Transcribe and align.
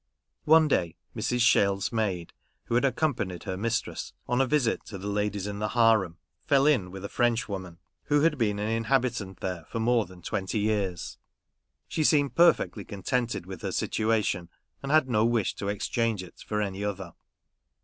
One 0.45 0.67
day, 0.67 0.95
Mrs. 1.15 1.41
Shell's 1.41 1.91
maid, 1.91 2.33
who 2.63 2.73
had 2.73 2.83
accom 2.85 3.13
panied 3.13 3.43
her 3.43 3.55
mistress 3.55 4.13
on 4.27 4.41
a 4.41 4.47
visit 4.47 4.83
to 4.85 4.97
the 4.97 5.05
ladies 5.07 5.45
in 5.45 5.59
the 5.59 5.67
harem, 5.67 6.17
fell 6.47 6.65
in 6.65 6.89
with 6.89 7.05
a 7.05 7.07
Frenchwoman 7.07 7.77
who 8.05 8.21
had 8.21 8.35
been 8.39 8.57
an 8.57 8.67
inhabitant 8.67 9.41
there 9.41 9.63
for 9.69 9.79
more 9.79 10.07
than 10.07 10.23
twenty 10.23 10.57
years. 10.57 11.19
She 11.87 12.03
seemed 12.03 12.33
perfectly 12.33 12.83
con 12.83 13.03
tented 13.03 13.45
with 13.45 13.61
her 13.61 13.71
situation, 13.71 14.49
and 14.81 14.91
had 14.91 15.07
no 15.07 15.23
wish 15.23 15.53
to 15.57 15.67
exchange 15.69 16.23
it 16.23 16.39
for 16.47 16.63
any 16.63 16.83
other. 16.83 17.13